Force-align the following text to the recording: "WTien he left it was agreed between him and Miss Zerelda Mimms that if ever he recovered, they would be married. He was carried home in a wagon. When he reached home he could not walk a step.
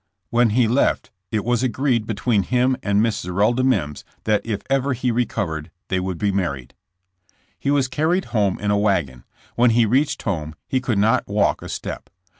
"WTien 0.33 0.53
he 0.53 0.67
left 0.67 1.11
it 1.31 1.45
was 1.45 1.61
agreed 1.61 2.07
between 2.07 2.41
him 2.41 2.75
and 2.81 3.03
Miss 3.03 3.21
Zerelda 3.21 3.61
Mimms 3.61 4.03
that 4.23 4.43
if 4.43 4.63
ever 4.67 4.93
he 4.93 5.11
recovered, 5.11 5.69
they 5.89 5.99
would 5.99 6.17
be 6.17 6.31
married. 6.31 6.73
He 7.59 7.69
was 7.69 7.87
carried 7.87 8.25
home 8.33 8.59
in 8.59 8.71
a 8.71 8.79
wagon. 8.79 9.25
When 9.55 9.69
he 9.69 9.85
reached 9.85 10.23
home 10.23 10.55
he 10.67 10.81
could 10.81 10.97
not 10.97 11.27
walk 11.27 11.61
a 11.61 11.69
step. 11.69 12.09